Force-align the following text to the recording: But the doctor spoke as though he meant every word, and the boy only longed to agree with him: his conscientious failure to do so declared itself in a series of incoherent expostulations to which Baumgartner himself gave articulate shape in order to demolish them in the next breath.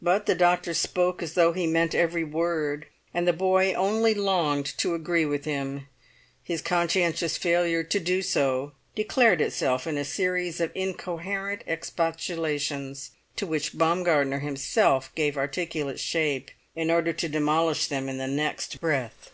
But 0.00 0.26
the 0.26 0.36
doctor 0.36 0.72
spoke 0.74 1.20
as 1.24 1.34
though 1.34 1.52
he 1.52 1.66
meant 1.66 1.92
every 1.92 2.22
word, 2.22 2.86
and 3.12 3.26
the 3.26 3.32
boy 3.32 3.72
only 3.72 4.14
longed 4.14 4.66
to 4.78 4.94
agree 4.94 5.26
with 5.26 5.44
him: 5.44 5.88
his 6.44 6.62
conscientious 6.62 7.36
failure 7.36 7.82
to 7.82 7.98
do 7.98 8.22
so 8.22 8.74
declared 8.94 9.40
itself 9.40 9.84
in 9.88 9.98
a 9.98 10.04
series 10.04 10.60
of 10.60 10.70
incoherent 10.76 11.64
expostulations 11.66 13.10
to 13.34 13.44
which 13.44 13.76
Baumgartner 13.76 14.38
himself 14.38 15.12
gave 15.16 15.36
articulate 15.36 15.98
shape 15.98 16.52
in 16.76 16.88
order 16.88 17.12
to 17.14 17.28
demolish 17.28 17.88
them 17.88 18.08
in 18.08 18.18
the 18.18 18.28
next 18.28 18.80
breath. 18.80 19.32